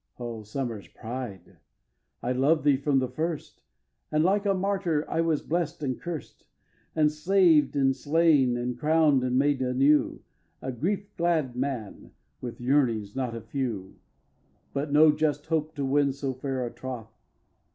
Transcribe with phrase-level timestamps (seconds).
[0.01, 0.21] ix.
[0.21, 1.57] O Summer's Pride!
[2.23, 3.61] I loved thee from the first,
[4.11, 6.47] And, like a martyr, I was blest and curst,
[6.95, 10.23] And saved and slain, and crown'd and made anew,
[10.59, 13.99] A grief glad man, with yearnings not a few,
[14.73, 17.13] But no just hope to win so fair a troth.